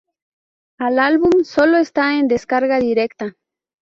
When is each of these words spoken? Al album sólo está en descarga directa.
Al 0.79 0.97
album 0.97 1.43
sólo 1.43 1.77
está 1.77 2.17
en 2.17 2.27
descarga 2.27 2.79
directa. 2.79 3.35